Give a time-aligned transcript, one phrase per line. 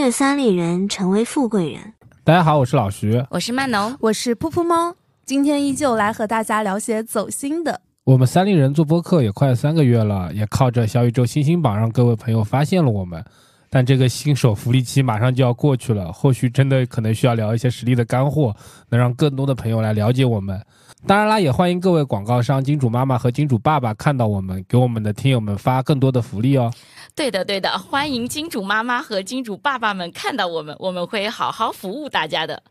[0.00, 1.92] 越三丽人成为富贵人。
[2.24, 4.94] 大家好，我是老徐，我是曼农，我是噗噗猫。
[5.26, 7.78] 今天依旧来和大家聊些走心的。
[8.04, 13.22] 我们三丽人做播客也快三个月了，也靠着小宇宙星星榜让各位朋友发现了我们。
[13.68, 18.56] 但这个新手福利期马上就要过去了，后续真的可能需要聊一些实力的干货，
[18.88, 20.58] 能让更多的朋友来了解我们。
[21.06, 26.70] 当然啦，也欢迎各位广告商、金主妈妈和金主爸爸看到我们，给我们的听友们发更多的福利哦。
[27.14, 32.62] 对的，对的，欢迎金主妈妈和金主爸爸们看到我们，我们会好好服务大家的。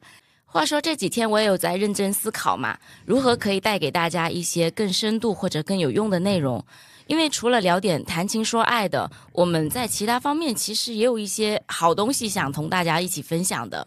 [0.46, 2.76] 话说这几天我也有在认真思考嘛，
[3.06, 6.64] 如何可以带给大家一些更深度或者更有用的内容。
[7.06, 13.86] 因为除了聊点谈情说爱的，我们在其他方面其实也有一些好东西想同大家一起分享的。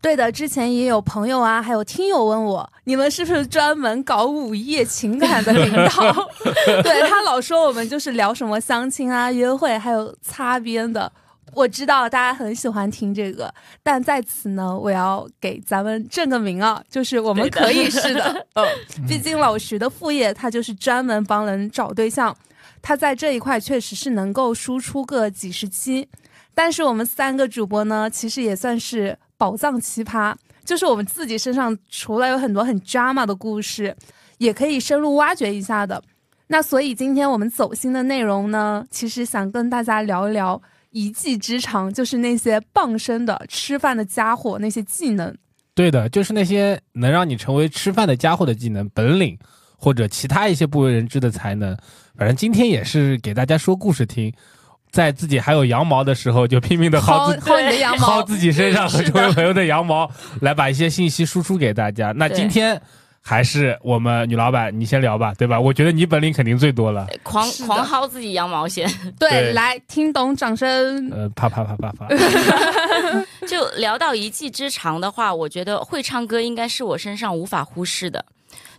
[0.00, 6.28] 对的，之前也有朋友啊，还有听友问我，你们是不是专门搞午夜情感的领导？
[6.82, 11.12] 对他老说我们就是聊什么相亲啊、约会，还有擦边的。
[11.52, 18.46] 我知道大家很喜欢听这个，但在此呢，我要给咱们正个名啊，就是我们可以是的。
[18.54, 18.64] 嗯，
[19.06, 22.34] 毕竟老徐的副业他就是专门帮人找对象，
[22.80, 26.08] 他在这一块确实是能够输出个几十期。
[26.54, 30.34] 但是我们三个主播呢，其实也算是宝藏奇葩，
[30.66, 33.96] 就是我们自己身上除了有很多很 drama 的故事，
[34.36, 36.02] 也可以深入挖掘一下的。
[36.48, 40.60] 那所以今天我们走心的内容呢，其实想跟大家聊一聊。
[40.92, 45.32] 一技之长就是那些傍身的吃饭的家伙，那些技能。
[45.72, 49.38] 对的，就是那些能让你成为吃饭的家伙的技能、本领，
[49.78, 51.76] 或者其他一些不为人知的才能。
[52.16, 54.34] 反正今天也是给大家说故事听，
[54.90, 60.10] 在自己还有羊毛的时候，就拼命的薅自薅你的羊毛，薅自己身上和周围朋友的羊毛，
[60.40, 62.12] 来把一些信息输出给大家。
[62.16, 62.80] 那今天。
[63.22, 65.60] 还是我们女老板，你先聊吧，对吧？
[65.60, 68.90] 我觉得你本领肯定最多了，狂狂薅自己羊毛先。
[69.20, 71.06] 对，来听懂掌声。
[71.10, 72.08] 呃，啪啪啪啪啪。
[73.46, 78.24] 就聊到一技之长的话，我觉得会唱歌应该是我身上无法忽视的。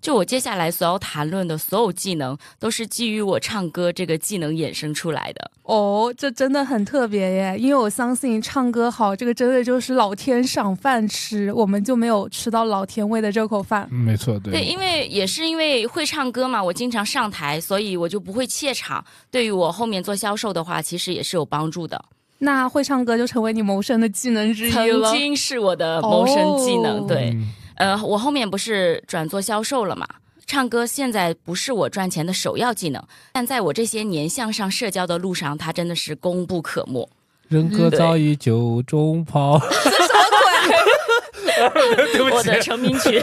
[0.01, 5.51] 就我接下来所要谈论的所有技能，都是基于我唱歌这个技能衍生出来的。
[5.63, 7.55] 哦，这真的很特别耶！
[7.57, 13.87] 因为我相信唱歌好，这个真的就是老天赏饭吃，我们就没有吃到老天喂的这口饭。
[13.93, 14.51] 没错，对。
[14.51, 19.05] 对，因为也是因为会唱歌嘛，我经常上台，所以我就不会怯场。
[19.29, 22.03] 对于我后面做销售的话，其实也是有帮助的。
[22.39, 25.09] 那会唱歌就成为你谋生的技能之一了。
[25.09, 27.37] 曾经是我的谋生技能，对。
[27.81, 30.07] 呃，我后面不是转做销售了嘛？
[30.45, 37.09] 唱歌现在不是我赚钱的首要技能，但在我这些年向上社交的路上，它真的是功不可没。
[37.47, 39.59] 人歌早已酒中泡。
[39.83, 40.23] 这 什么
[42.13, 42.31] 鬼？
[42.31, 43.19] 我的成名曲。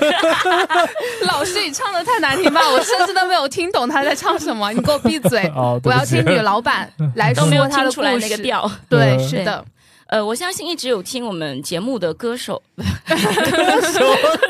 [1.22, 2.60] 老师，你唱的太难听吧？
[2.68, 4.72] 我甚至都没有听懂他在唱什么。
[4.72, 5.50] 你给我闭嘴！
[5.54, 8.70] 我要听女老板来说他的出来那个调。
[8.88, 9.64] 对，是的。
[10.08, 14.00] 呃，我相信一直有听我们节目的歌手，歌手，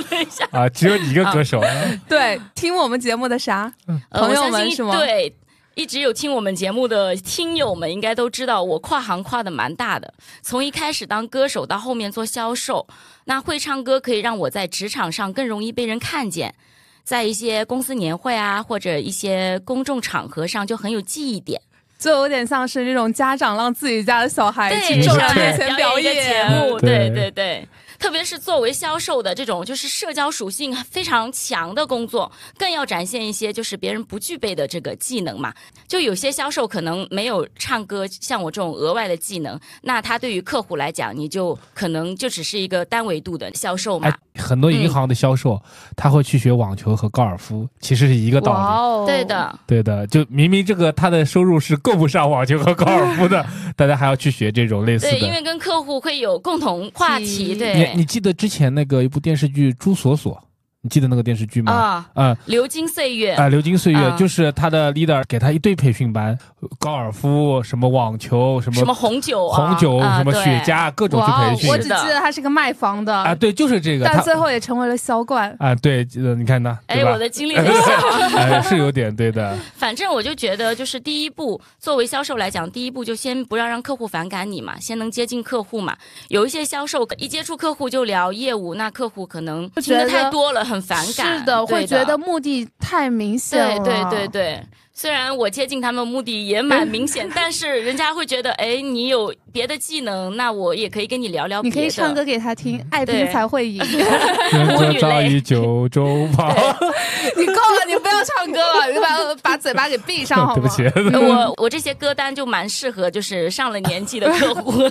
[0.08, 1.60] 等一下啊，只有你一个歌手，
[2.08, 3.72] 对，听我们节目的啥
[4.10, 4.96] 朋友们是吗？
[4.96, 5.34] 对，
[5.74, 12.86] 一直有听我们节目的听友们应该都知道，我跨行跨的蛮大的，从一开始当歌手到后面做销售，
[13.24, 16.54] 那会唱歌可以让我在职场上更容易被人看见，
[17.02, 21.60] 在一些公司年会啊或者一些公众场合上就很有记忆点。
[21.98, 27.66] 就有点像是那种家长让自己家的小孩去众人面前表演节目，对对对。
[28.08, 35.52] 特别是作为销售的这种就是社交属性非常强的工作，更要展现一些就是别人不具备的这个技能嘛。
[35.86, 44.10] 就有些销售可能没有唱歌，像我这种额外的技能，那他对于客户来讲，你就可能就只是一个单维度的销售嘛。
[44.38, 45.60] 很多银行的销售
[45.96, 49.06] 他会去学网球和高尔夫，其实是一个道理。
[49.06, 50.06] 对的，对的。
[50.06, 53.44] 就明明这个他的收入是够不上网球和高尔夫的，
[53.76, 55.10] 大家还要去学这种类似的。
[55.10, 57.54] 对，因为跟客户会有共同话题。
[57.54, 57.97] 对。
[57.98, 60.32] 你记得之前那个一部电视剧《朱锁锁》？
[60.80, 61.72] 你记得那个电视剧吗？
[61.72, 66.38] 啊，嗯，流金岁月啊，流金岁月就是他的 leader 给他一堆培训班，
[66.78, 71.70] 高尔夫、什么网球、什么什么红酒、红酒、什么雪茄，各种去培训。
[71.70, 74.04] 我只记得他是个卖房的啊，对，就是这个。
[74.04, 76.06] 但最后也成为了销冠啊，对，
[76.36, 79.58] 你看他，哎，我的经历很像， 是有点对的。
[79.74, 85.96] 反正我就觉得，就是第一步，作为销售来讲，第一步就先不要让客户反感你嘛，先能接近客户嘛。
[86.28, 91.38] 有一些销售一接触客户就聊业务，那客户可能听的太多了，很反感。
[91.38, 94.66] 是的会觉得目的太明显了，对对对对，
[95.00, 101.70] 虽然我接近他们目的也蛮明显，但是人家会觉得，哎，你有别的技能，那我也可以跟你聊聊你。
[101.70, 103.78] 可以唱歌给他听，爱对拼才会赢。
[104.50, 106.48] 人舞女则早类九州 跑。
[107.38, 110.60] 你够了，你不要唱歌了，你把把嘴巴给闭上好吗？
[110.60, 110.82] 对不起，
[111.16, 114.82] 我我这些歌单就蛮适合就是上了年纪的客户，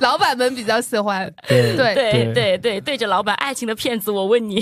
[0.00, 1.32] 老板们比较喜欢。
[1.46, 4.60] 对对对对对对，对着老板爱情的骗子，我问你，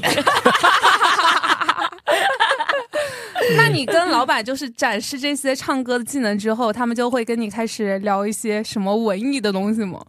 [3.57, 10.05] 那你跟老板就是展示这些唱歌的技能之后，他们就会跟你开始聊一些什么文艺的东西吗？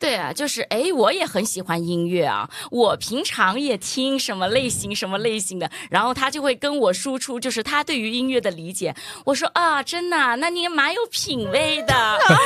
[0.00, 8.94] 对啊，就是哎，我也很喜欢音乐啊，我平常也听什么类型什么类型的，然后他就会跟我输出，就是他对于音乐的理解。
[9.26, 11.94] 我说啊，真的啊，那你也蛮有品味的。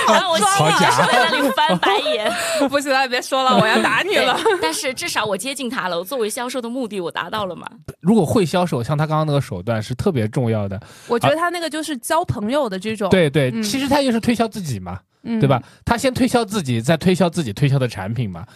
[0.08, 2.30] 然后我心里就是在那里翻白眼。
[2.68, 4.36] 不行了，别说了，我要打你了。
[4.42, 7.70] 对但是至少我接近他了，我作为销售的目的我达到了嘛。
[8.00, 10.80] 如果会销售，像他刚刚那个手段是特别重要的。
[11.06, 15.62] 我觉得他那个就是交朋友的这种，对对，嗯其实他就是推销自己嘛，嗯对吧？？
[15.84, 18.46] 他先推销自己，再推销自己推销的产品嘛。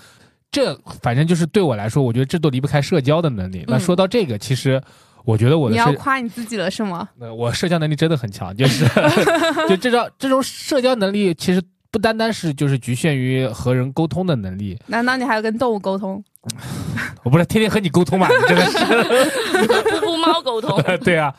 [0.50, 3.64] 这反正就是对我来说，我觉得这都离不开社交的能力。
[3.68, 4.80] 那嗯说到这个，其实
[5.24, 7.08] 我觉得我的你要，夸你自己了是吗？
[7.20, 8.86] 呃我社交能力真的很强，就是
[9.68, 14.78] 就这种这种社交能力，其实不单单是就是局限于和人沟通的能力。
[14.86, 16.22] 难道你还要跟动物沟通？
[17.22, 18.78] 我不是天天和你沟通嘛，你真的是。
[20.00, 21.34] 布布猫沟通，对啊，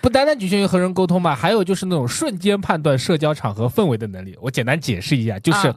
[0.00, 4.36] 不单单局限于和人沟通吧，还有就是那种瞬间判断社交场合氛围的能力。
[4.40, 5.76] 我简单解释一下，就是啊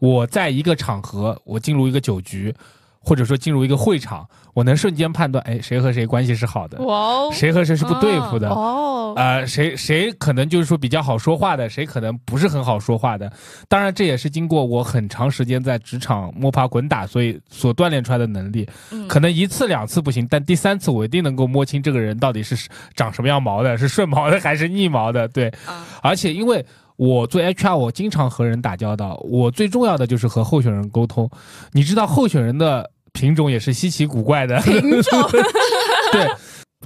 [0.00, 2.54] 我在一个场合，我进入一个酒局，
[3.00, 8.50] 或者说进入一个会场，我能瞬间判断，哎，谁和谁关系是好的，哦谁和谁是不对付的。
[8.50, 13.32] 哦，呃，谁谁可能就是说比较好说话的，谁可能不是很好说话的。
[13.68, 18.68] 当然，这也是经过我很长时间在职场摸爬滚打，所以所锻炼出来的能力。
[18.92, 25.26] 嗯可能一次两次不行，但第三次我一定能够摸清这个人到底是长什么样毛的，是顺毛的还是逆毛的。
[25.28, 26.64] 对，啊而且因为
[27.00, 31.30] 我做 HR，我经常和人打交道，我最重要的就是和候选人沟通。
[31.72, 35.30] 你知道候选人的品种也是稀奇古怪的，品种。
[36.12, 36.28] 对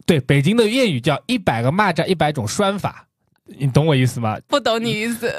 [0.06, 3.04] 对，北京的谚语叫“一百个蚂蚱一百种拴法”，
[3.58, 4.38] 你懂我意思吗？
[4.46, 5.34] 不懂你意思，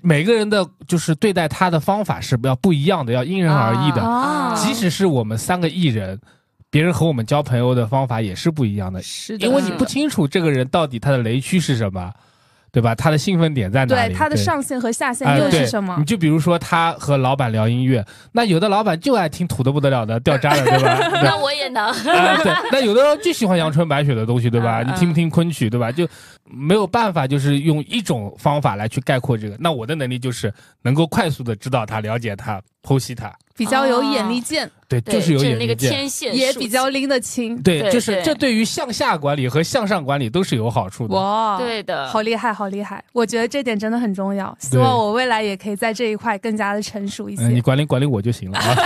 [0.00, 4.02] 每个人的就是对待他的方法是要不一样的，要因人而异的。
[4.02, 4.52] 啊。
[4.56, 6.20] 即使是我们三个艺人，
[6.68, 12.12] 别人和我们交朋友的方法也是不一样的，是的，因为你不清楚这个人到底他的雷区是什么，
[12.76, 12.94] 对吧？
[12.94, 14.12] 他的兴奋点在哪里？
[14.12, 16.04] 对他的上限和下限又是什么你？
[16.04, 20.98] 就比如说他和老板聊音乐，那有的老板就爱听土的不得了的掉渣的，对吧？
[21.08, 21.86] 对那我也能。
[21.86, 21.94] 啊，
[22.44, 24.82] 对，那有的人就喜欢阳春白雪的东西，对吧？
[24.82, 25.90] 嗯你听不听昆曲，对吧？
[25.90, 26.06] 就
[26.44, 29.56] 没有办法，就是用一种方法来去概括这个。
[29.58, 30.52] 那我的能力就是
[30.82, 35.90] 能够快速的知道他、了解他、剖析他，比较有眼力见，对，对，就是有这那个眼力见。
[35.90, 37.60] 天线也比较拎得清。
[37.62, 41.14] 对，就是这对于向下管理和向上管理都是有好处的。
[41.14, 43.02] 哇，对的，好厉害，好厉害！
[43.12, 44.56] 我觉得这点真的很重要。
[44.60, 47.60] 希望我未来也可以在这一块更加的成熟一些，你。
[47.60, 48.76] 管理管理我就行了啊。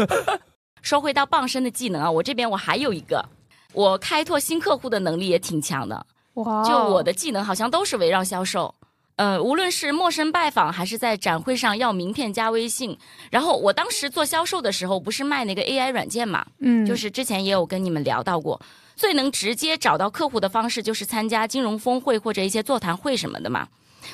[0.82, 3.24] 说回到傍身的技能啊，我这边我还有一个，
[3.72, 6.06] 我开拓新客户的能力也挺强的。
[6.34, 8.74] 哇，就我的技能好像都是围绕销售。
[9.16, 12.98] 呃，无论是陌生拜访，还是在展会上要名片加微信，
[13.30, 18.60] 然后我当时做销售的时候，不是卖那个 AI 软件嘛，嗯，就是之前也有跟你们聊到过，
[18.96, 23.68] 最能直接找到客户的方式就是参加金融峰会或者一些座谈会什么的嘛。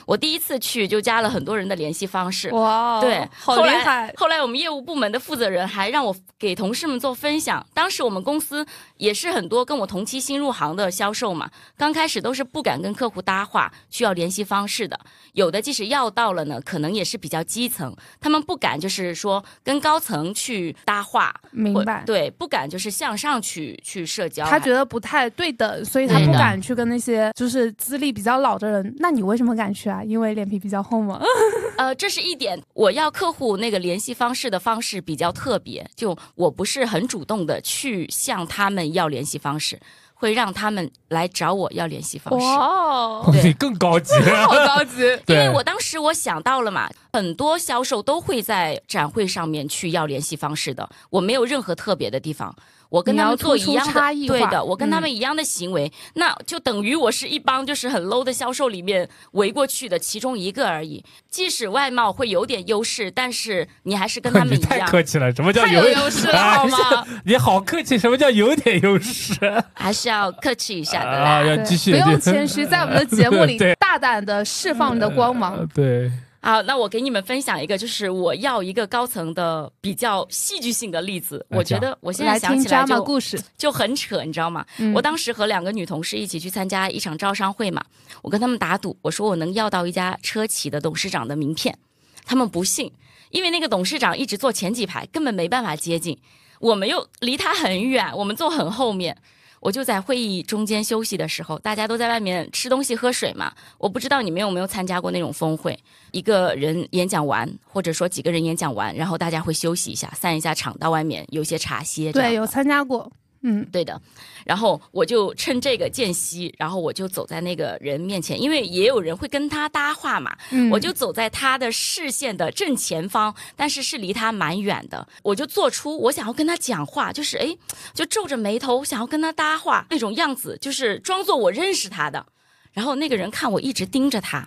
[0.06, 4.14] 我第一次去就加了很多人的联系方式，哇，对，好后来厉害。
[4.16, 7.64] 后来我们业务部门的负责人还让我给同事们做分享。
[7.72, 8.66] 当时我们公司
[8.96, 14.98] 也是很多跟我同期新入行的销售嘛，刚开始都是不敢跟客户搭话，需要联系方式的。
[15.32, 22.02] 有的即使要到了呢，可能也是比较基层，他们不敢就是说跟高层去搭话，明白。
[22.04, 24.44] 对，不敢就是向上去去社交。
[24.44, 28.94] 他觉得不太对等，所以他不敢去跟那些就是资历比较老的人。
[28.98, 30.02] 那你为什么敢去啊？
[30.04, 31.20] 因为脸皮比较厚嘛？
[31.78, 39.80] 呃，这是一点，我要客户那个联系方式的方式比较特别，就我不是很主动的去向他们要联系方式，
[40.12, 42.46] 会让他们来找我要联系方式。
[42.46, 44.12] 哇，对你 更高级。
[44.44, 45.00] 好高级。
[45.28, 52.54] 因为我当时我想到了嘛，很多销售都会在展会上面去要联系方式的，我没有任何特别的地方，
[52.90, 61.02] 我跟他们做一样的，异对的，我跟他嗯们一样的行为，那就等于我是一帮就是很 low 的销售里面围过去的其中一个而已。
[61.30, 67.06] 即使外貌会有点优势，但是你还是跟他们 一样，太客气了，什么叫太有优势了 吗？
[67.24, 69.34] 你好客气，什么叫有点优势
[69.72, 71.30] 还是要客气一下的啦。
[71.30, 71.44] 啊？
[71.44, 75.66] 要继续，不用谦虚，在我们的节目里大胆的释放你的光芒呃。
[75.72, 76.10] 对，
[76.42, 81.44] 好，那我给你们分享一个，就是我要一个高层的比较戏剧性的例子。
[81.50, 83.38] 我觉得我现在想起来 drama 就故事。
[83.58, 84.64] 就很扯，你知道吗？
[84.78, 87.84] 嗯我当时和两个女同事一起去参加一场招商会嘛，
[88.22, 91.78] 我跟他们打赌，我说我能要到一家车企的董事长的名片，
[92.24, 92.90] 他们不信，
[93.30, 96.18] 因为那个董事长一直坐前几排，根本没办法接近，
[96.58, 99.14] 我们又离他很远，我们坐很后面。
[99.60, 103.52] 我就在会议中间休息的时候，大家都在外面吃东西喝水嘛。
[103.78, 105.78] 我不知道你们有没有参加过那种峰会，
[106.10, 112.12] 一个人演讲完，或者说几个人演讲完，然后大家会休息一下，散一下场，到外面有些茶歇。
[112.12, 113.12] 对，有参加过。
[113.42, 114.00] 嗯，对的，
[114.44, 127.56] 然后我就趁这个间隙，然后我就走在那个人面前，因为也有人会跟他搭话嘛，嗯我就走在他的视线的正前方，但是是离他蛮远的，我就做出我想要跟他讲话，就是哎，
[127.94, 132.26] 就皱着眉头想要跟他搭话那种样子，就是装作我认识他的。
[132.72, 134.46] 然后那个人看我一直盯着他，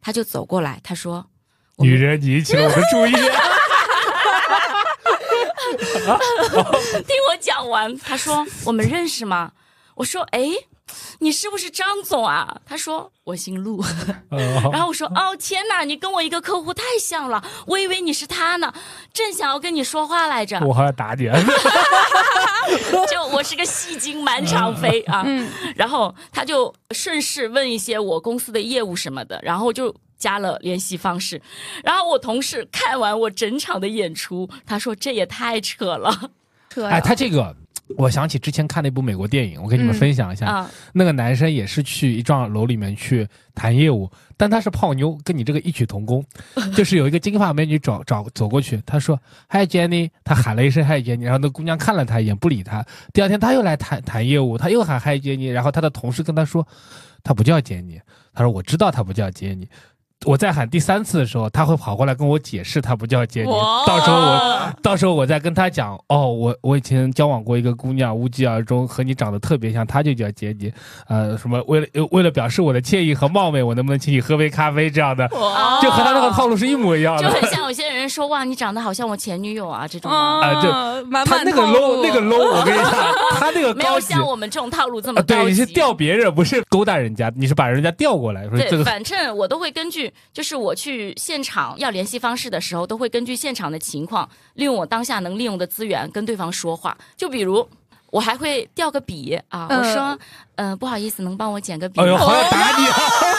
[0.00, 1.26] 他就走过来，他说
[1.78, 3.57] ：“女人，你引起了我的注意。
[7.06, 9.52] 听我讲完，他说：“我们认识吗？”
[9.96, 10.50] 我说：“哎，
[11.18, 13.82] 你是不是张总啊？”他说：“我姓陆。
[14.30, 14.38] ”哦
[14.72, 18.72] 然后我说：“哦，天哪，你跟我一个客户太像了，我以为你是他呢，
[19.12, 20.60] 正想要跟你说话来着。
[20.60, 21.28] 我好像打你。
[23.10, 25.22] 就我是个戏精满场飞啊。
[25.26, 31.40] 嗯然后他就顺势问一些我公司的业务什么的，然后就加了联系方式。
[31.84, 36.30] 然后我同事看完我整场的演出，他说这也太扯了
[36.84, 37.56] 哎，他这个，
[37.96, 40.46] 我想起之前看了一部美国电影，我跟你们嗯分享一下。
[40.46, 40.70] 啊！
[40.92, 46.24] 那个男生也是去一幢楼里面去谈业务，但他是泡妞，跟你这个异曲同工。
[46.76, 52.84] 就是有一个金发美女找找走过去，他说：“Hi Jenny。”他喊了一声 “Hi Jenny”，然后那姑娘看了他一眼，不理他。
[53.12, 56.66] 第二天他又来谈谈业务，他又喊 “Hi Jenny”，然后他的同事跟他说
[57.24, 58.00] ：“他不叫 Jenny”，。”
[58.34, 59.66] 他说：“我知道他不叫杰尼。”
[60.26, 63.50] 我在喊第三次的时候，他会跑过来跟我解释他不叫杰尼。
[63.86, 70.72] 到时候我到时候我再跟他讲，哦，我我以前交往过一个姑娘，无疾而终，和你长得特别像，她就叫杰尼。
[71.06, 75.28] 呃，什么为了呃为了表示我的歉意和冒昧，我能不能请你喝杯咖啡这样的，
[75.80, 77.22] 就和他那个套路是一模一样的。
[77.22, 80.16] 就很像有些人说哇，你长得好像我前女友啊这种的。
[80.16, 82.92] 啊就哦满他那个 low 那个 low，我跟你讲，
[83.38, 85.42] 他那个没有像我们这种套路这么啊，高级。
[85.42, 96.96] 对，你是调别人，不是勾搭人家，你是把人家调过来，说这对，个反正我都会根据，就是我去现场要联系方式的时候，都会根据现场的情况，利用我当下能利用的资源跟对方说话。
[97.16, 97.66] 就比如，
[98.10, 100.18] 我还会调个笔啊，嗯我说，
[100.56, 102.20] 嗯、不好意思，能帮我捡个笔哎呦，吗？
[102.20, 102.94] 好想打你啊！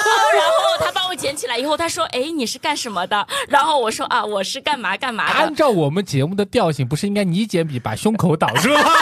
[1.09, 3.27] 我捡起来以后，他说，哎，你是干什么的？
[3.47, 5.55] 然后我说啊，我是干嘛干嘛的按。
[5.55, 8.81] 照我们节目的调性，不是应该你捡笔把胸口挡住吗？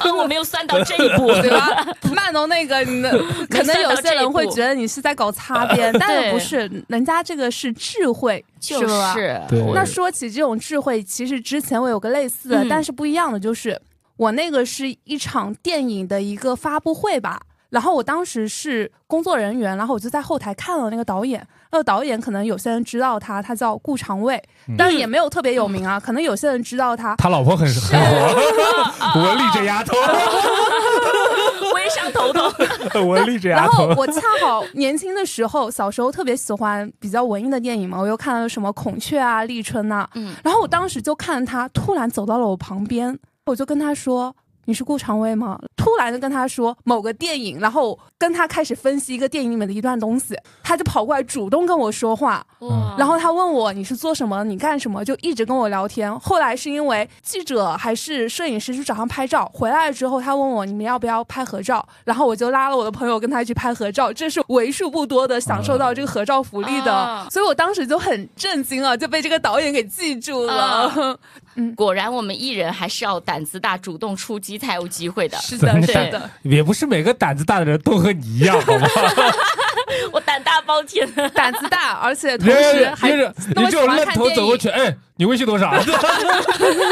[0.00, 1.86] 啊，我没有算到这一步， 对吧？
[2.12, 3.10] 曼农那个，你的
[3.48, 6.68] 可能有些人会觉得你是在搞擦边，但是不是？
[6.88, 9.14] 人家这个是智慧，就是吧？
[9.14, 13.80] 是对那说起这种智慧，其实之前我有个类似的，嗯但是不一样的就是，
[14.16, 17.40] 我那个是一场电影的一个发布会吧。
[17.72, 21.44] 然后我当时是工作人员，然后我就在后台看了那个导演。
[21.70, 24.38] 那个导演可能有些人知道他，他叫顾长卫，
[24.76, 25.98] 但是也没有特别有名啊。
[25.98, 29.96] 可能有些人知道他，他老婆很很火，文丽这丫头，
[31.74, 33.88] 微商头头， 文丽这然丫头。
[33.88, 44.36] 后我恰好年轻的时候，小时候特别喜欢比较文艺的电影嘛，我又看了什么《孔雀》啊、《立春》呐，嗯然后我当时就看他突然走到了我旁边，我就跟他说。
[44.64, 45.58] 你是顾长卫吗？
[45.76, 56.16] 突然就跟他说某个电影，然后跟他开始分析一个电影里面的一段东西，他就跑过来主动跟我说话，哇然后他问我你是做什么，你干什么，就一直跟我聊天。
[56.20, 71.18] 后来是因为记者还是摄影师去找他拍照，回来了之后他问我你们要不要拍合照，然后我就拉了我的朋友跟他一起拍合照，这是为数不多的享受到这个合照福利的，啊所以我当时就很震惊啊，就被这个导演给记住了。
[71.54, 75.36] 啊果然，我们艺人还是要胆子大，主动出击才有机会的。
[75.38, 78.88] 是的，真是的的，也不是每个胆子大的人都和你一样，好吗？
[80.12, 85.72] 我胆大包天， 胆子大，而且同时还人人那么喜你这种愣欢看电影，头走过去，哎，你微信多少？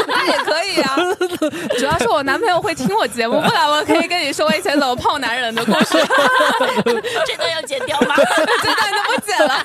[0.07, 0.95] 那也可以啊。
[1.77, 5.97] 主要是我男朋友会听我节目，不然我可以跟你说我以前怎么泡男人的故事，
[7.25, 8.15] 这段要剪掉吗？
[8.15, 9.63] 这段就不剪了。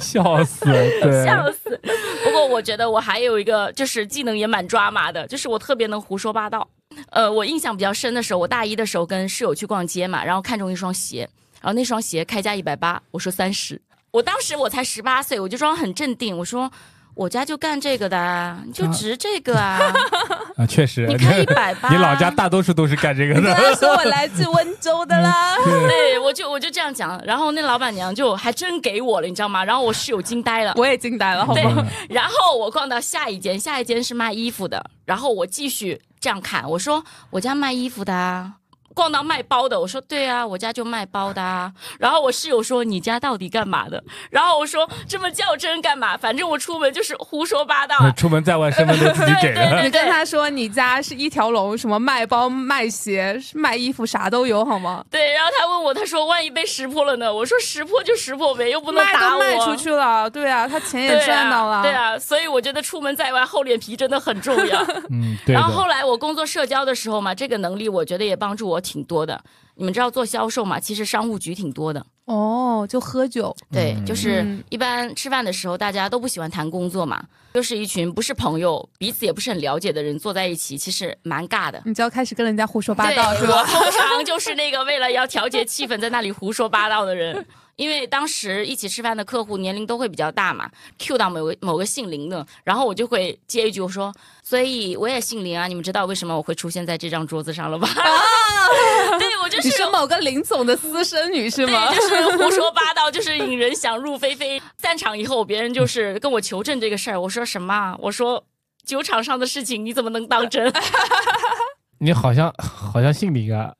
[0.00, 0.64] 笑死！
[0.64, 1.78] 对，笑死！
[2.24, 6.66] 不过我觉得我还有一个就是技能也蛮抓马的，就是我特别能胡说八道。
[7.10, 11.28] 呃，我印象比较深的时候，我大一的时候跟室友去逛街嘛，然后看中一双鞋，
[11.60, 13.80] 然后那双鞋开价一百八，我说三十。
[14.10, 16.68] 我当时我才十八岁，我就装很镇定，我说
[17.14, 19.78] 我家就干这个的啊，你就啊值这个啊，
[20.58, 23.54] 啊，确实，你开一百八， 你老家大多数都是干这个跟的。
[23.54, 25.54] 他说我来自温州的啦。
[25.64, 29.64] 对，我就我就这样讲，然后那老板娘就还真给我了，你知道吗？
[29.64, 30.72] 然后我室友惊呆了。
[30.76, 38.54] 我也惊呆了，好对吗？，然后我逛到下一间，下一间是卖衣服的，然后我继续这样看，我说我家卖衣服的啊。
[39.00, 41.72] 逛到卖包的，我说对啊，我家就卖包的啊。
[41.98, 44.02] 然后我室友说你家到底干嘛的？
[44.30, 46.18] 然后我说这么较真干嘛？
[46.18, 48.10] 反正我出门就是胡说八道啊。
[48.16, 49.82] 出门在外，身份证自己给 对对的。
[49.82, 55.02] 你跟他说你家是一条龙，什么卖包、卖鞋、卖衣服，啥都有，好吗？
[55.10, 57.32] 对，然后他问我，他说万一被识破了呢？
[57.32, 59.42] 我说识破就识破呗，又不能卖打我。
[59.42, 61.76] 都卖出去了，对啊，他钱也赚到了。
[61.78, 64.84] 啊，对啊，所以我觉得出门在外厚脸皮真的很重要。
[65.10, 65.90] 嗯，对然后后。
[65.90, 69.44] 来我工作社交的时候嘛，这个能力我觉得也帮助我挺多的。
[69.76, 72.04] 你们知道做销售嘛，其实商务局挺多的。
[72.30, 77.20] 哦，就喝酒，对，嗯就是嗯一般吃饭的时候，大家都不喜欢谈工作嘛，
[77.54, 81.82] 就是一群不是朋友、彼此也不是很了解的人坐在一起，其实蛮尬的。
[81.84, 83.56] 你就要开始跟人家胡说八，道，是吧？
[83.58, 87.44] 我通常就是那个为了要调节气氛，在那里胡说八道的人。
[87.76, 97.88] 因为当时一起吃饭的客户年龄都会比较大嘛，Q 到某个某个姓林的，然后我就会接一句我说，所以我也姓林啊，你们知道为什么我会出现在这张桌子上了吧？
[99.50, 101.88] 就是你是某个林总的私生女是吗？
[101.90, 104.60] 对，就是胡说八道，就是引人想入非非。
[104.78, 107.96] 散场以后，别人就是跟我求证这个事儿，我说什么啊？
[108.00, 108.42] 我说
[108.86, 110.72] 酒场上的事情你怎么能当真？
[112.02, 113.70] 你好像好像姓林啊，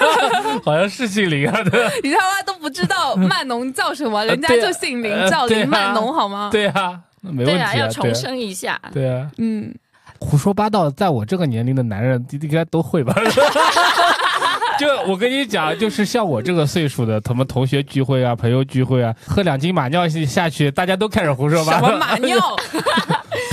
[0.64, 6.48] 好像是姓林啊，对你他妈都不知道曼农叫什么，人家就姓林，呃叫林曼农，好吗？
[6.50, 8.80] 对啊，那没问题对啊，要重对啊申一下。
[8.90, 9.74] 对啊，嗯，
[10.18, 13.14] 胡说八道，在我这个年龄的男人应该都会吧。
[14.80, 21.86] 就我跟你讲，就是像我这个岁数的，什么同学聚会啊、朋友聚会啊，喝两斤马尿下去，大家都开始胡说八道。
[21.88, 22.38] 什么马尿？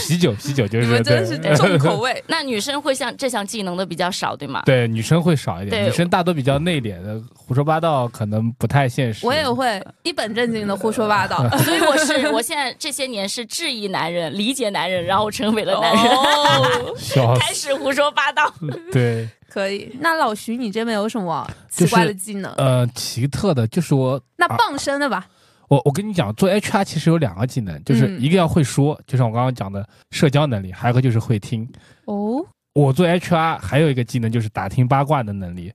[0.08, 2.22] 啤酒，啤酒就是你们真的是对重口味。
[2.27, 4.62] 那女生会像这项技能的比较少，对吗？
[4.65, 9.25] 对，女生会少一点，女生大多比较内敛的，胡说八道可能不太现实。
[9.25, 11.48] 我也会一本正经的胡说八道。
[11.60, 17.51] 所以我是我现在这些年是质疑男人、理解男人，然后成为了男人，哦，笑开。
[17.53, 18.53] 始胡说八道。
[18.91, 19.96] 对，可以。
[20.00, 22.52] 那老徐，你这边有什么奇怪的技能？
[22.54, 25.28] 呃，奇特的就是我那傍身的吧？
[25.68, 31.68] 我我跟你讲，做 HR 其实有两个技能，就是嗯一个要会说，就像我刚刚讲的社交能力，还有一个就是会听。
[32.06, 35.74] 哦，我做 HR 还有一个技能就是打听八卦的能力。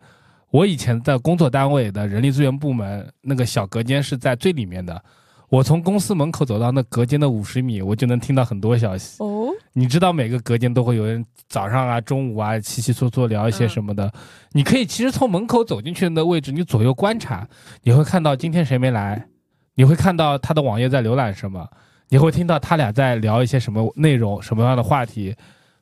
[0.50, 5.02] 我以前在工作单位的人力资源部门，那个小隔间是在最里面的。
[5.50, 9.16] 我从公司门口走到那隔间的五十米，我就能听到很多消息。
[9.18, 14.12] 哦，你知道每个隔间都会有人早上啊、中午啊稀稀嗦嗦聊一些什么的。
[14.52, 17.46] 你可以其实从门口走进去的位置，你左右观察，
[17.82, 19.26] 你会看到今天谁没来，
[19.74, 21.68] 你会看到他的网页在浏览什么，
[22.10, 25.34] 你会听到他俩在聊一些什么内容、什么样的话题，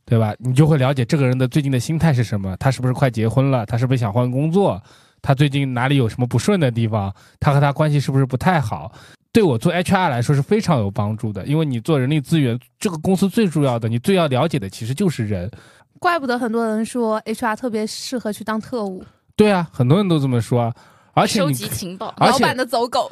[0.07, 0.35] 对吧？
[0.38, 4.83] 你就会了解这个人的最近的心态是什么，他是不是快结婚了，他是不是想换工作，
[5.20, 8.90] 他最近哪里有什么不顺的地方，他和他关系是不是不太好。
[9.32, 15.50] 对我做 HR 来说是非常有帮助的，因为你做人力资源，这个公司最重要的，你最要了解的其实就是人。
[15.98, 19.04] 怪不得很多人说 HR 特别适合去当特务，
[19.36, 20.74] 对啊，很多人都这么说啊，
[21.12, 23.10] 而且收集情报，老板的走狗。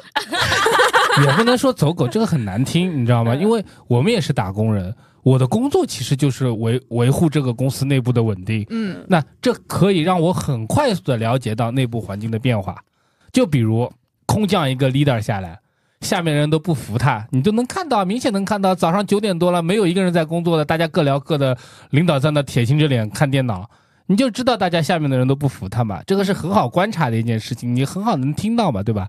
[1.25, 3.33] 也不能说走狗，这个很难听，你知道吗？
[3.33, 8.65] 嗯因为我们也是打工人，我的工作其实就是维维护这个公司内部的稳定。
[8.69, 12.77] 嗯，那这可以让我很快速的了解到内部环境的变化，
[13.33, 13.91] 就比如
[14.25, 15.59] 空降一个 leader 下来，
[16.01, 21.57] 下面人都不服他，你就能看到，明显能看到，早上九点多了，没有一个人在工作的，大家各聊各的，
[21.89, 23.69] 领导在那铁青着脸看电脑。
[24.07, 29.07] 你就知道大家下面的人都不服他嘛，这个是很好观察的一件事情，你很好能听到嘛，对吧？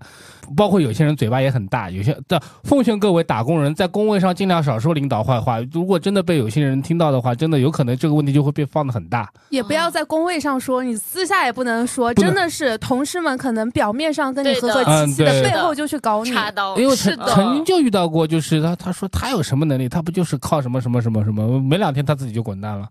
[0.57, 9.31] 包括有些人嘴巴也很大，有些的奉劝各位打工人在工位上尽量少说领导坏话，如果真的被有些人听到的话，真的有可能这个问题就会被放得很大。
[9.49, 12.25] 也不要在工位上说，你私下也不能说，能。
[12.25, 16.31] 真的是同事们可能表面上跟你和和气气的，背后就去搞你。
[16.31, 17.25] 插刀，因为我曾是的。
[17.27, 22.87] 曾经就遇到过，就是他他说他有什么能力，他不就是靠什么什么什么什么，没两天他自己就滚蛋了，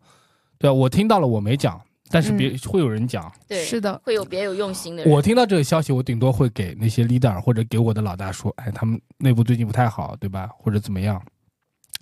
[0.58, 3.30] 对啊，我听到了，我没讲，但是别、会有人讲。
[3.46, 5.12] 对，是的，会有别有用心的人。
[5.12, 10.48] 我听到这个消息，我顶多会给那些 leader 或者给我的老大说，哎，他们内部最近不太好，对吧？
[10.56, 11.20] 或者怎么样？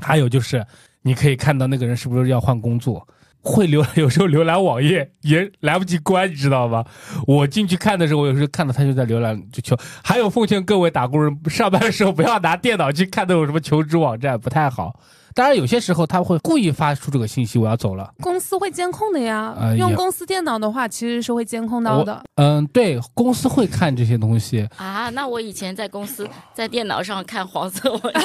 [0.03, 0.64] 还有就是，
[1.03, 3.07] 你可以看到那个人是不是要换工作，
[3.40, 6.85] 会浏有时候浏览网页 也来不及关，你知道吗？
[7.27, 9.77] 我进去看的时候，我有时候看到他就在浏览就求。
[10.05, 15.01] 还有奉劝各位打工人，上班的时候不要拿电脑去看那种什么求职网站，不太好。
[15.37, 18.11] 当然，有些时候他会故意发出这个信息，我要走了。
[18.22, 19.55] 公司会监控的呀。
[19.61, 22.25] 呃用公司电脑的话，其实是会监控到的。
[22.37, 28.22] 嗯，对，公司会看这些东西，啊，那我以前在公司在电脑上看黄色文章，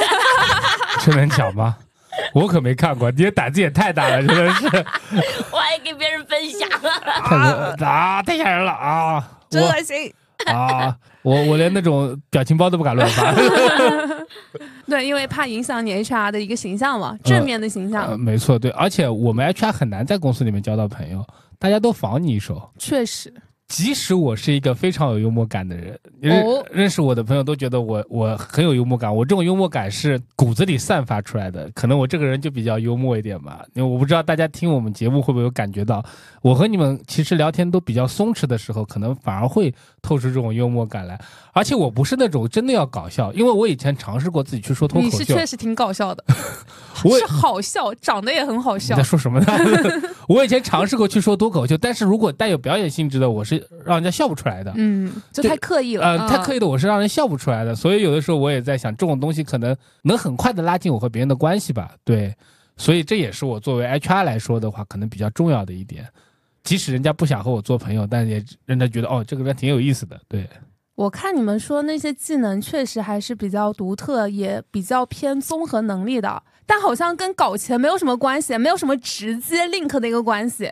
[1.02, 1.76] 这能讲吗？
[2.34, 4.66] 我可没看过，你的胆子也太大了，真的是，
[5.52, 6.70] 我还给别人分享。
[6.70, 9.32] 太可啊，太吓人了啊！
[9.50, 10.14] 真恶心。
[10.48, 13.34] 啊，我我连那种表情包都不敢乱发。
[14.88, 21.26] 对，因为怕影响你 HR 的一个形象嘛，正面的形象，呃，没错，对，而且我们 HR 很难在公司里面交到朋友，
[21.60, 22.70] 大家都防你一手。
[22.78, 23.34] 确实。
[23.72, 29.16] 即使我是一个非常有幽默感的人，认、哦认识我的朋友都觉得我我很有幽默感。
[29.16, 33.64] 我这种幽默感是骨子里散发出来的，可能我这个人就比较幽默一点吧。
[33.74, 36.04] 因为我不知道大家听我们节目会不会有感觉到，
[36.42, 41.18] 我和你们其实聊天都比较松弛的时候，可能反而会透出这种幽默感来。
[41.54, 45.46] 而且我不是那种真的要搞笑，因为我以前尝试过自己去说脱口秀你是确。
[45.46, 46.24] 实挺搞笑的，
[47.04, 49.04] 我是好笑，长得也很好笑你在。
[49.04, 49.48] 说什么呢？
[50.28, 54.72] 我以前尝试过去说脱口秀，但是如果带有表演性质的，我是让人家笑不出来的。
[54.76, 56.06] 嗯，就太刻意了。
[56.06, 56.60] 呃，太刻意。
[56.60, 61.92] 的我是让人笑不出来的，所以有的时候我也在想，这种东西可能能很快的拉近我和别人的关系吧。
[62.04, 62.34] 对，
[62.78, 66.08] 所以这也是我作为 HR 来说的话，可能比较重要的一点。
[66.64, 70.20] 即使人家不想和我做朋友，但也人家觉得哦，这个人挺有意思的。
[70.28, 70.48] 对，
[70.94, 80.72] 我看你们说那些技能确实还是比较独特，也比较偏综合能力的，但好像跟搞钱没有什么关系，没有什么直接 link 的一个关系。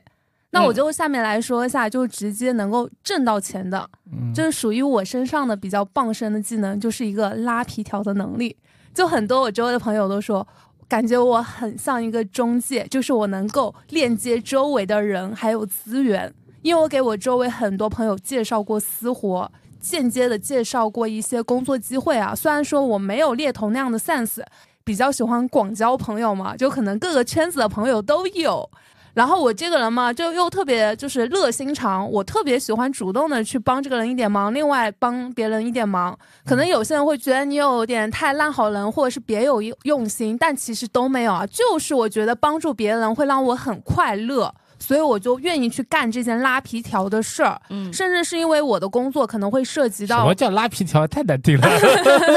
[0.52, 8.56] 那我就下面来说一下，就直接能够挣到钱的，嗯，就是属于我身上的比较傍身的技能，就是一个拉皮条的能力。
[8.94, 10.48] 就很多我周围的朋友都说，
[10.88, 19.52] 感觉我很像一个中介，就是我能够链接周围的人还有资源，因为我给我周围很多朋友介绍过私活。
[19.82, 24.44] 间接的介绍过一些工作机会啊，虽然说我没有猎头那样的 sense，
[24.90, 28.68] 比较喜欢广交朋友嘛，就可能各个圈子的朋友都有。
[29.14, 36.18] 然后我这个人嘛，就又特别就是热心肠，我特别喜欢主动的去帮这个人一点忙，另外帮别人一点忙。
[36.44, 41.46] 可能有些人会觉得你有点太烂好人，或者是别有用心，但其实都没有啊。
[41.46, 47.60] 就是我觉得帮助别人会让我很快乐，所以我就愿意去干这件拉皮条的事儿。
[47.70, 51.06] 嗯，甚至是因为我的工作可能会涉及到什么，叫拉皮条？
[51.08, 51.70] 太难听了。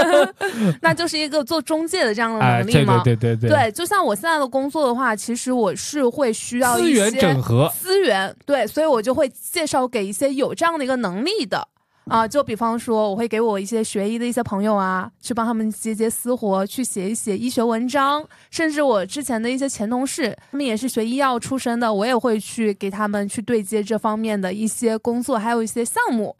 [0.82, 3.00] 那就是一个做中介的这样的能力嘛。
[3.04, 11.68] 对对对对，就像我现在的工作的话，其实我是会需要资源一些整合，资源，对，所以我就会介绍给一些有这样的一个能力的。
[12.06, 26.34] 啊，就比方说，我会给我一些学医的一些朋友啊，去帮他们接接私活，去写一写医学文章，甚至我之前的一些前同事，他们也是学医药出身的，我也会去给他们去对接这方面的一些工作，还有一些项目。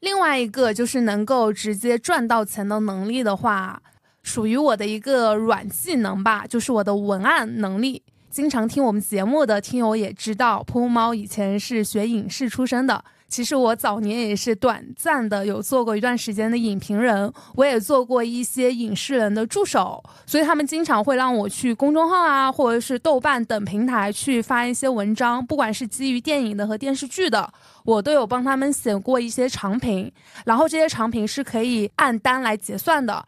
[0.00, 3.80] 另外一个就是能够直接赚到钱的能力的话，
[4.24, 8.02] 属于我的一个软技能吧，就是我的文案能力。
[8.28, 13.02] 经常听我们节目的听友也知道，噗噗猫以前是学影视出身的。
[13.28, 27.52] 其实我早年也是短暂的有做过一段时间的影评人，我也做过一些影视人的助手，所以他们经常会让我去公众号啊，或者是豆瓣等平台去发一些文章，不管是基于电影的和电视剧的，
[27.84, 30.10] 我都有帮他们写过一些长评，
[30.44, 33.26] 然后这些长评是可以按单来结算的。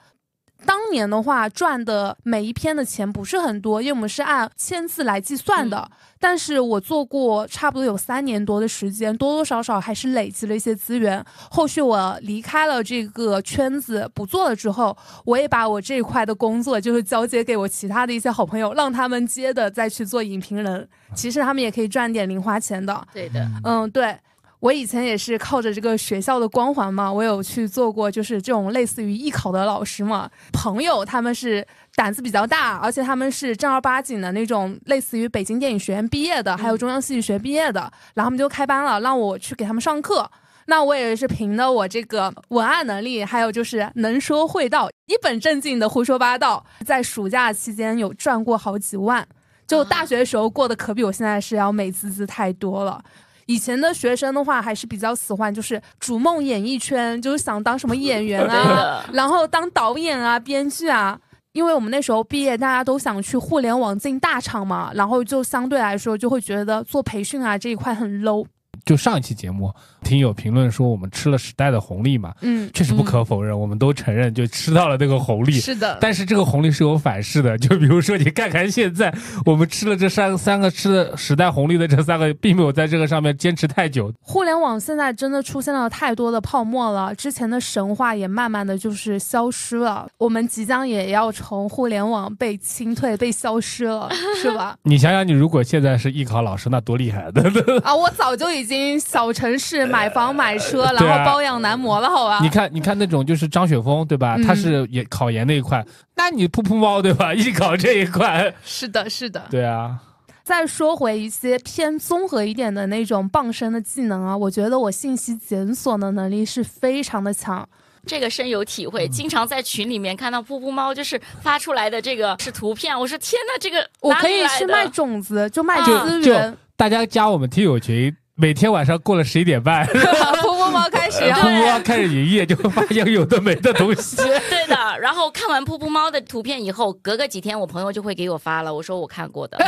[0.66, 5.88] 当年的话，赚的每一篇的钱不是很多，因为我们是按千字来计算的。
[6.20, 11.24] 但是我做过差不多有三年多的时间，多多少少还是累积了一些资源。
[11.48, 20.88] 后续我离开了这个圈子不做了之后，我也把我这一块的工作就是交接给我其他的一些好朋友，让他们接的再去做影评人。
[21.14, 23.06] 其实他们也可以赚点零花钱的。
[23.12, 24.18] 对的，嗯，对。
[24.60, 30.28] 我以前也是靠着这个学校的光环嘛，我有去做过，就是这种类似于艺考的老师嘛。
[30.52, 37.80] 朋友他们是胆子比较大，而且他们是正儿八经的那种，类似于北京电影学院毕业的，还有中央戏剧学毕业的，
[38.14, 40.28] 然后他们就开班了，让我去给他们上课。
[40.66, 49.26] 那我也是凭着我这个文案能力，还有就是能说会道，一本正经的胡说八道，在暑假期间有赚过好几万。
[49.66, 53.02] 就大学的时候过得可比我现在是要美滋滋太多了。
[53.48, 61.18] 以前的学生的话，还是比较喜欢，就是逐梦演艺圈，就是想当什么演员啊， 然后当导演啊、编剧啊。
[61.52, 68.46] 因为我们那时候毕业，大家都想去互联网进大厂嘛，然后就相对来说就会觉得做培训啊这一块很 low。
[68.88, 69.70] 就上一期节目，
[70.02, 75.60] 听友评论说我们吃了时代的红利嘛，嗯，确实不可否认，我们都承认就吃到了那个红利。
[75.60, 84.10] 是的，但是这个红利是有反噬的，就比如说你看看现在，我们吃了这三三个吃的时代红利的这三个，并没有在这个上面坚持太久。
[84.22, 94.08] 互联网现在真的出现了太多的泡沫了，之前的神话也慢慢的就是消失了，我们即将也要从互联网被清退、被消失了，
[94.40, 94.74] 是吧？
[94.84, 97.42] 你想想，你如果现在是艺考老师，那多厉害的！
[97.82, 102.38] 啊，我早就已经经小城市买房买车，然后包养男模了，好吧？
[102.40, 104.36] 你看，你看那种就是张雪峰，对吧？
[104.38, 107.32] 嗯他是也考研那一块，那你噗噗猫对吧？
[107.34, 109.44] 艺考这一块，是的，是的。
[109.50, 109.98] 对啊，
[110.42, 117.68] 再说回一些偏综合一点的那种傍身的技能啊，我觉得我信息检索的能力是非常的强。
[118.06, 126.56] 这个深有体会，经常在群里面看到噗噗猫就是发出来的这个是图片，我说天呐，这个我可以去卖种子，就卖资源。
[126.74, 134.14] 大家加我们听友群，每天晚上过了十一点半， 噗噗猫开始噗要噗猫开始营业，就会发现有的没的东西。
[134.48, 134.76] 对的。
[135.00, 139.58] 然后看完噗噗猫的图片以后，隔个几天我朋友就会给我发了，我说我看过的。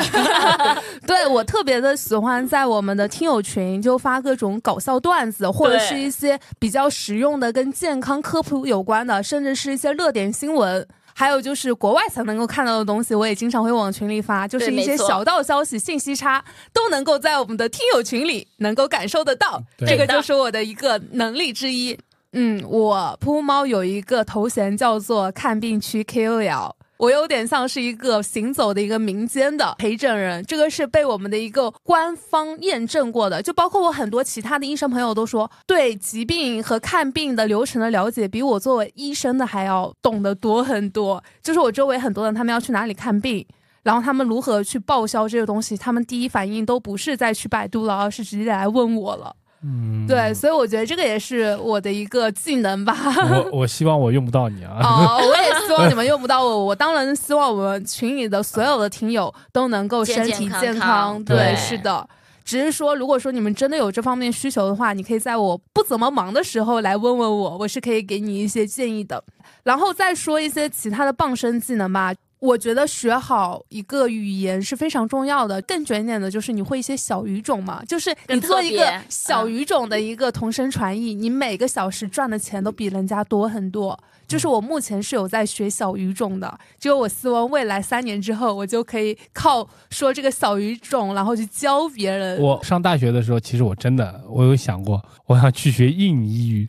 [1.04, 10.86] 对我特别的喜欢在我们的听友群就发各种搞笑段子，或者是一些比较实用的跟健康科普有关的，甚至是一些热点新闻。
[11.14, 21.98] 还有就是国外才能够看到的东西，我也经常会往群里发，就是一些小道消息、信息差都能够在我们的听友群里能够感受得到，这个就是我的一个能力之一。
[22.32, 26.72] 嗯，我噗噗猫有一个头衔叫做看病区 KOL。
[27.00, 33.40] 我有点像是一个行走的一个民间的陪诊人，这个是被我们的一个官方验证过的。
[33.40, 41.24] 就包括我很多其他的医生朋友都说，对疾病和看病的流程的了解，比我作为医生的还要懂得多很多。
[41.40, 43.46] 就是我周围很多人，他们要去哪里看病，
[43.82, 49.34] 然后他们如何去报销这个东西，他们第一反应都不是再去百度了，而是直接来问我了。
[49.62, 52.96] 嗯，对，所以我觉得这个也是我的一个技能吧。
[53.16, 54.78] 我 我希望我用不到你啊。
[54.82, 56.64] 哦，我也希望你们用不到我。
[56.64, 62.08] 我当然希望我们群里的所有的听友都能够身体健健康健康对，对是的。
[62.42, 69.22] 只是说，如果说你们真的有这方面需求的话，你可以在我不怎么忙的时候来问问我，我是可以给你一些建议的。
[69.62, 72.14] 然后再说一些其他的傍身技能吧。
[72.40, 75.60] 我觉得学好一个语言是非常重要的。
[75.62, 83.98] 更卷一点的就是你会一些小语种嘛，就是你做一个小嗯语种的一个同声传译，你每个小时赚的钱都比人家多很多。
[84.26, 92.40] 就是我目前是有在学小语种的，就我希望未来三年之后，我就可以靠说这个小语种，然后去教别人。
[92.40, 96.68] 我上大学的时候，其实我真的我有想过，我想去学印尼语。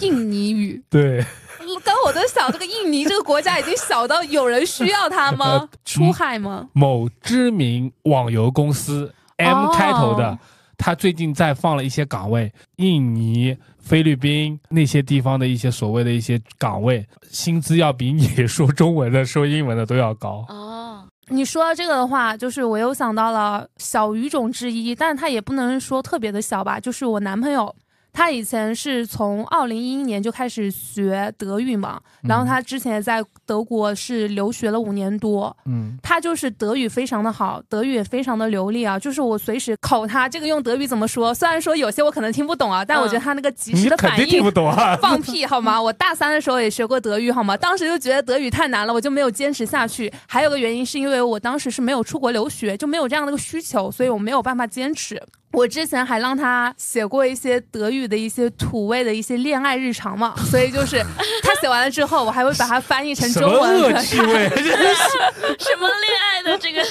[0.00, 1.22] 印尼语， 对，
[1.84, 5.68] 刚我在想，这个印尼这个国家已经小到有人需要它吗呃？
[5.84, 6.68] 出海吗？
[6.72, 10.38] 某知名网游公司 M 哦开头的，
[10.76, 20.44] 他最近在放了一些岗位，印尼、菲律宾那些地方的一些所谓的一些岗位，薪资要比你说中文的、说英文的都要高。
[20.48, 27.74] 哦，你说到这个的话，就是我又想到了小语种之一，但它也不能说特别的小吧，就是我男朋友。
[28.12, 38.98] 他以前是从二零一一年就开始学德语嘛，然后他之前也在德国是留学了五年多，嗯，他就是德语非常的好，德语也非常的流利啊。
[38.98, 44.50] 就是我随时考他这个用德语怎么说，虽然说有些我可能听不懂啊，但我觉得他那个及时的反应肯定听不。
[44.50, 44.94] 懂啊。
[45.00, 45.80] 放屁好吗？
[45.82, 47.56] 我大三的时候也学过德语好吗？
[47.56, 50.12] 当时就觉得德语太难了，我就没有坚持下去。
[50.28, 55.20] 还有个原因是因为我当时是没有出国留学，就没有这样的一个需求，所以我没有办法坚持。
[55.52, 61.04] 我之前还让他写过一些德语的一些土味的一些恋爱日常嘛，所以就是
[61.42, 64.48] 他写完了之后，我还会把它翻译成什么中文恶趣味？
[64.48, 66.82] 真是什么恋爱的这个？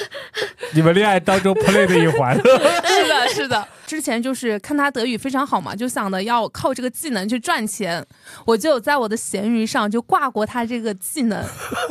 [0.72, 2.36] 你们恋爱当中 play 的一环。
[2.86, 3.68] 是的，是的。
[3.84, 8.02] 之前就是看他德语非常好嘛，就想着要靠这个技能去赚钱，
[8.46, 11.44] 我就有在我的闲鱼上就挂过他这个技能，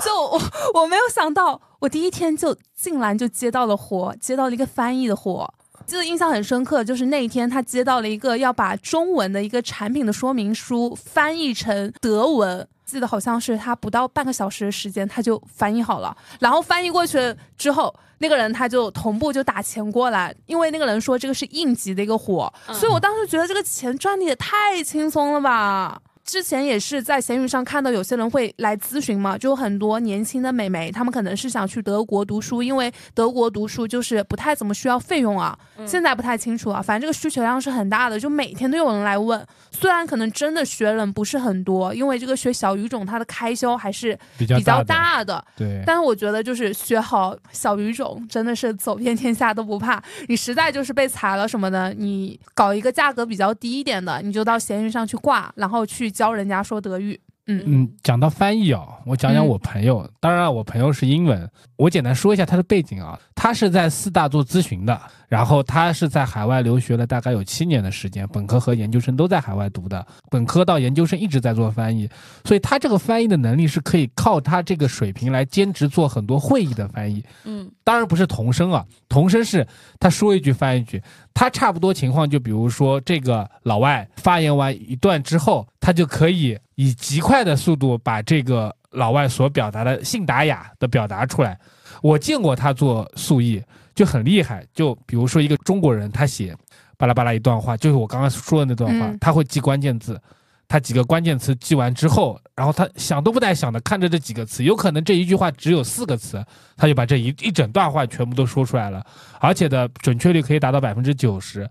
[0.03, 0.41] 就我
[0.73, 5.53] 我没有想到，我第一天就竟然就接到了活，接到了一个翻译的活。
[5.91, 26.01] 记得印象很深刻，就是那一天他接到了一个要把中文的一个产品的说明书翻译成德文，记得好像是他不到半个小时的时间他就翻译好了，然后翻译过去之后，那个人他就同步就打钱过来，因为那个人说这个是应急的一个活，所以我当时觉得这个钱赚的也太轻松了吧。
[26.31, 35.59] 之前也是在闲鱼上看到有些人会来咨询嘛，就有很多年轻的美眉，她们可能是想去德国读书，因为德国读书就是不太怎么需要费用啊。
[35.85, 39.45] 现在不太清楚啊，反正这个需求量是很大的，就每天都有人来问。
[39.71, 45.43] 虽然可能真的学人不是很多，因为这个学小语种它的开销还是比较大的。
[45.57, 50.01] 对，但是我觉得就是学好小语种，真的是走遍天下都不怕。
[50.29, 57.19] 你实在就是被裁了什么的，你搞一个价格比较低一点的，你就到闲鱼上去挂，然后去教人家说德语。
[57.47, 60.07] 嗯嗯，讲到翻译啊，我讲讲嗯我朋友。
[60.19, 63.19] 当然，我朋友是英文，我简单说一下他的背景啊。
[63.33, 72.05] 他是在四大做咨询的，然后他是在海外留学了大概有七年的时间，本科和研究生都在海外读的，本科到研究生一直在做翻译，
[72.43, 77.23] 所以他这个翻译的能力是可以靠他这个水平来兼职做很多会议的翻译。
[77.45, 79.65] 嗯当然不是同声啊，同声是
[80.01, 81.01] 他说一句翻一句。
[81.33, 91.57] 他差不多情况就比如说这个老外发言完一段之后，他就可以以极快的速度把这个老外所表达的信达雅的表达出来。
[92.01, 93.63] 我见过他做速译，
[93.95, 94.65] 就很厉害。
[94.73, 96.55] 就比如说一个中国人，他写
[96.97, 100.19] 巴拉巴拉一段话，就是我刚刚说的那段话，嗯他会记关键字。
[100.67, 106.41] 他几个关键词记完之后，然后他想都不带想的看着这几个词，有可能这一句话只有四个词，
[106.77, 109.05] 他就把这一一整段话全部都说出来了，
[109.41, 111.69] 而且的准确率可以达到百分之九十。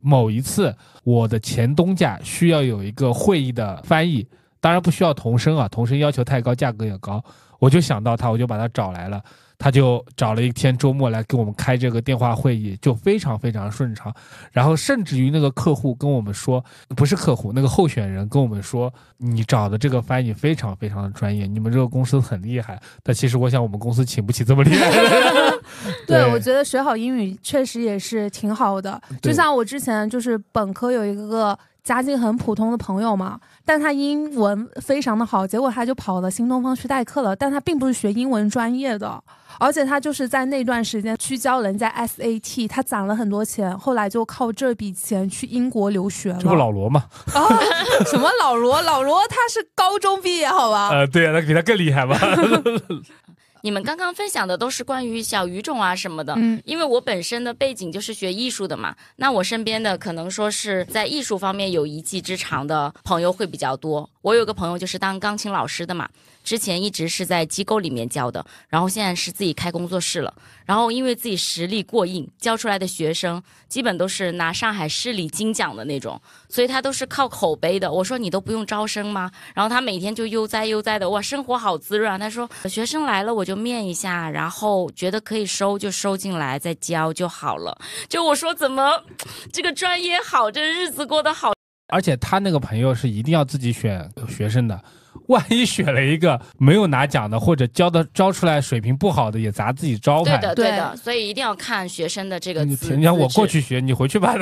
[0.00, 4.26] 某一次，我的前东家需要有一个会议的翻译，
[4.58, 7.22] 当然不需要同声啊，同声要求太高，价格也高。
[7.60, 9.22] 我就想到他，我就把他找来了，
[9.60, 14.12] 他就找了一天周末来给我们开这个电话会议，就非常非常顺畅。
[14.50, 16.64] 然后甚至于那个客户跟我们说，
[16.96, 22.80] 不是客户，那个候选人跟我们说，你找的这个翻译非常非常的专业，你们这个公司很厉害。
[23.02, 25.60] 但其实我想，我们公司请不起这么厉害的人。
[26.08, 28.98] 对，我觉得学好英语确实也是挺好的。
[29.20, 39.22] 就像我之前就是本科有一个家境很普通的朋友嘛，但他英文非常的好，结果他就跑了新东方去代课了，但他并不是学英文专业的。
[39.58, 46.38] 而且他就是在那段时间去教人家 SAT，他攒了很多钱，后来就靠这笔钱去英国留学了。
[46.40, 47.04] 这不老罗吗？
[47.34, 47.44] 啊？
[48.06, 48.80] 什么老罗？
[48.80, 50.88] 老罗他是高中毕业，好吧？
[50.90, 52.16] 呃，对啊，那比他更厉害吧？
[53.62, 64.08] 你们刚刚分享的都是关于小语种啊什么的，嗯因为我本身的背景就是学艺术的嘛，那我身边的可能说是在艺术方面有一技之长的朋友会比较多。
[64.22, 66.08] 我有个朋友就是当钢琴老师的嘛，
[66.44, 70.34] 之前一直是在机构里面教的，然后现在是自己开工作室了。
[70.66, 77.90] 然后因为自己实力过硬，教出来的学生基本都是拿上海市里金奖的那种，所以他都是靠口碑的。
[77.90, 79.30] 我说你都不用招生吗？
[79.54, 82.18] 然后他每天就悠哉悠哉的，哇，生活好滋润啊。
[82.18, 87.76] 他说学生来了我就面一下，然后觉得可以收就收进来，再教就好了。
[88.08, 89.02] 就我说怎么
[89.50, 91.52] 这个专业好，这日子过得好。
[91.90, 94.80] 而且他那个朋友是一定要自己选 学生的，
[95.26, 100.38] 万一选了一个没有拿奖的，或者教的教出来水平不好的，也砸自己招牌。
[100.38, 102.96] 对的，对对的，所以一定要看学生的这个你资。
[102.96, 104.34] 你让我过去学，你回去吧。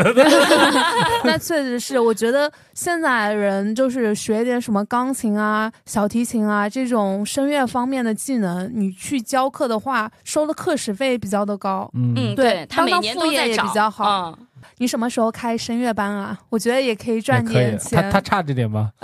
[1.24, 11.90] 那确实是，我觉得现在人就是学一点什么钢琴啊、小提琴啊这种声乐方面的技能，你去教课的话，收的课时费比较的高。
[11.94, 14.46] 嗯，嗯，对他每年都在涨，也比较好嗯
[14.78, 16.38] 你什么时候开声乐班啊？
[16.50, 17.78] 我觉得也可以赚点。
[17.78, 18.02] 钱。
[18.02, 18.90] 他他差这点吗？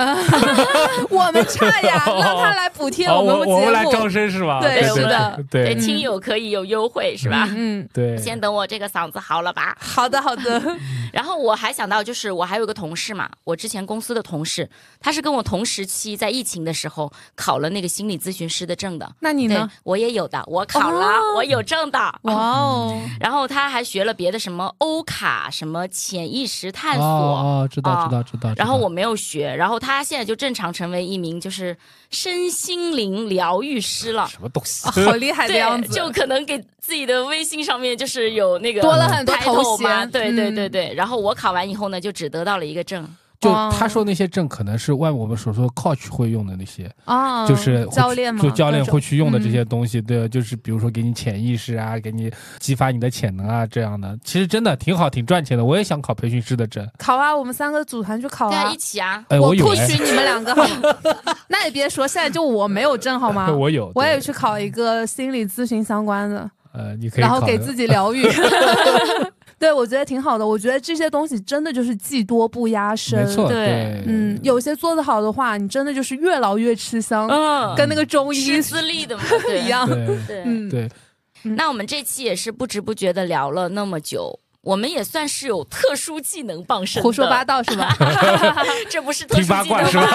[1.10, 3.84] 我们差呀， 让他来补贴我，们我我们来。
[3.84, 4.60] 招生是吧？
[4.62, 7.48] 对对是的对亲友可以有优惠是吧？
[7.54, 8.16] 嗯，对。
[8.18, 9.76] 先等我这个嗓子好了吧。
[9.78, 10.62] 好的好的。
[11.14, 19.14] 然后我还想到，就是我还有个同事嘛，我之前公司的同事，他是跟我同时期在疫情的时候考了那个心理咨询师的证的。
[19.20, 21.98] 那你呢？，我也有的，我考了，哦我有证的。
[22.22, 27.04] 哇哦，然后他还学了别的什么欧卡、什么潜意识探索。
[27.04, 28.52] 哦哦，知道啊知道知道。
[28.56, 31.76] 然后我没有学，然后他现在就正常成为一名就是
[32.10, 34.26] 身心灵疗愈师了。
[34.26, 34.88] 什么东西？
[35.04, 35.94] 好厉害的对样，子。
[35.94, 40.94] 就可能给自己的微信上面就是有那个多了很多头衔嘛对对嗯对对。
[40.94, 43.06] 然后我考完以后呢，就只得到了一个证。
[43.40, 55.64] 就哦他说那些证，可能是外我们所说的 coach 会用的那些，哦，就是教练嘛，就教练会去用的这些嗯东西，对，就是比如说给你潜意识啊，给你激发你的潜能啊，这样的，其实真的挺好，挺赚钱的。
[55.64, 58.76] 我也想考培训师的证，考啊，我们三个组团去考啊对啊，一。
[58.78, 59.22] 起啊。
[59.28, 60.54] 哎，我不许你们两个？
[61.48, 63.50] 那也别说，现在就我没有证好吗？
[63.52, 68.26] 我有，我也对去考一个心理咨询相关的，呃，你可以然后给自己疗愈。
[69.64, 70.46] 对，我觉得挺好的。
[70.46, 73.18] 我觉得这些东西真的就是技多不压身。
[73.26, 79.24] 没错，对对，嗯，有些做的好的话，你真的就是越老越吃香，嗯，跟那个中医师资力的嘛，
[79.64, 79.68] 一。
[79.68, 79.88] 样。
[79.88, 80.90] 对对，嗯，对，
[81.42, 84.38] 那我们这期也是不知不觉的聊了那么久。
[84.60, 87.94] 我们也算是有特殊技能傍身，胡说八道是吧？
[88.88, 90.06] 这不是特殊听八技能卦是吧？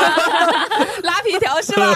[1.04, 1.94] 拉皮条是吧？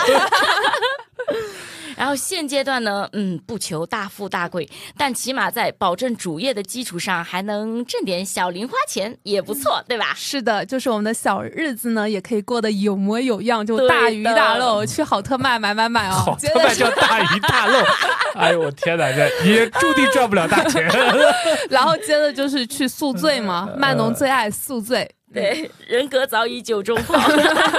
[1.95, 10.13] 然后现阶段呢，嗯，不求大富大贵，但起码在保证主业的基础上，还能挣点小零花钱，也不错，对吧？
[10.15, 16.13] 是的，就是我们的小日子呢，也可以过得有模有样，就大鱼大肉，去好特卖买买买哦。
[16.13, 17.79] 好觉得是他妈叫大鱼大肉，
[18.35, 20.87] 哎呦我天哪，这也注定赚不了大钱。
[21.69, 25.09] 然后接着就是去宿醉嘛，呃卖农最爱宿醉。
[25.33, 27.17] 对，人格早已酒中跑。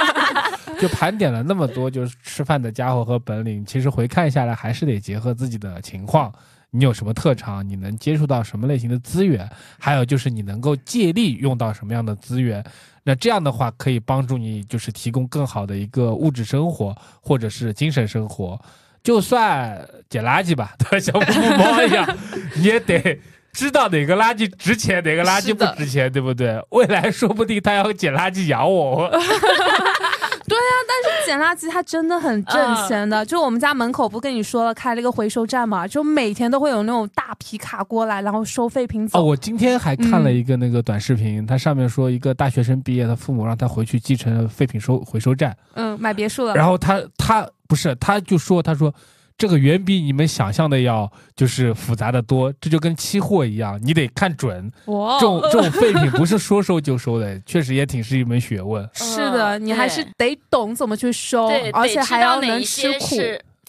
[0.81, 6.33] 就盘点了那么多就是吃饭的家伙和本领，其实回看下来还是得结合自己的情况，
[6.71, 12.63] 你有什么特长，你能接触到什么类型的资源，还有就是你能够借力用到什么样的资源，
[13.05, 18.61] 那这样的话可以帮助你就是提供更好的一个物质生活或者是精神生活。
[19.05, 22.19] 就算捡垃圾吧，对， 像布猫一样，
[22.57, 23.21] 你也得
[23.55, 26.61] 知道哪个垃圾值钱，哪个垃圾不值钱，对不对？
[26.71, 29.09] 未来说不定他要捡垃圾养我。
[30.47, 33.25] 对啊，但是捡垃圾它真的很挣钱的。
[33.25, 39.19] 就我们家门口不跟你说了，开了一个回收站嘛，就每天都会有那种大皮卡过来，然后收废品走。
[39.19, 46.55] 哦，我今天还看了一个那个短视频，它上面说一个大学生毕业，他父母让他回去继承废品收回收站，嗯，买别墅了。
[46.55, 48.93] 然后他他不是，他就说他说。
[49.37, 54.71] 这个远比你们想象的要就是复杂的多，这就跟期货一样，你得看准。
[54.87, 58.89] 这种这种废品不是说收就收的， 确实也挺是一门学问。
[58.95, 63.17] 是的，你还是得懂怎么去收，而且还要能吃苦，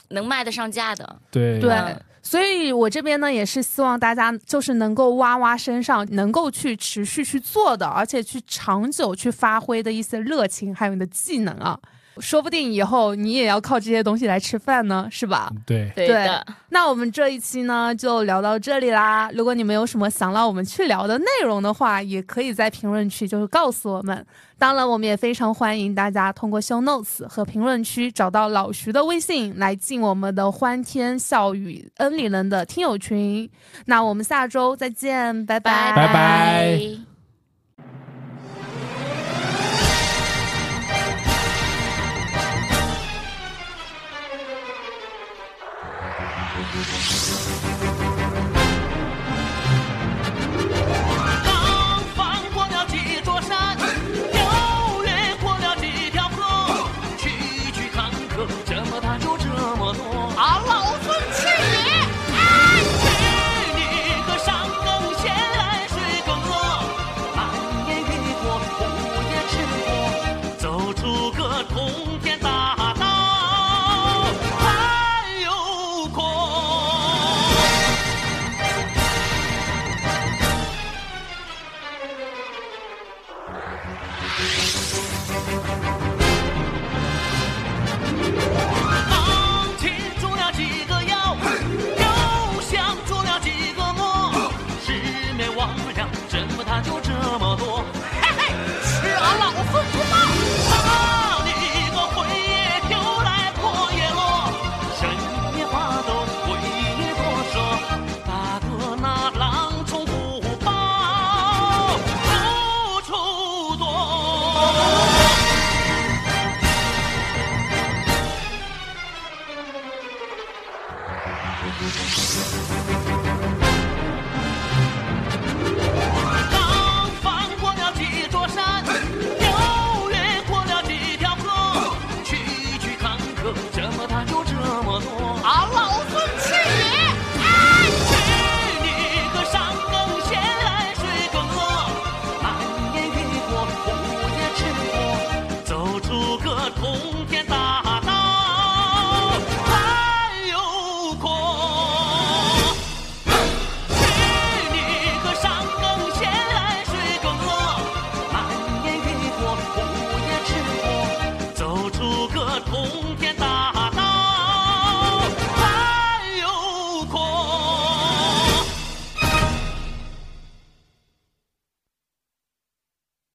[0.10, 1.18] 能卖得上价的。
[1.32, 11.80] 对对，所以我这边呢也是希望大家就是能够挖挖身上能够去持续去做的，而且去长久去发挥的一些热情，还有你的技能啊。
[12.20, 15.52] 说不定以后你也要靠这些东西来吃饭呢，是吧？
[15.66, 16.46] 对对的。
[16.70, 19.30] 那我们这一期呢就聊到这里啦。
[19.34, 24.26] 如果你们有什么想让我们去聊的内容的话，也可以在评论区就是告诉我们。
[24.58, 33.50] 当然，我们也非常欢迎大家通过 show notes 和评论区找到老徐的微信来进我们的欢天笑语恩里人的听友群。
[33.86, 37.15] 那我们下周再见，拜拜拜拜。